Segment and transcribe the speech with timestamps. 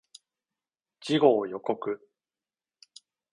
[1.01, 1.75] 次号予告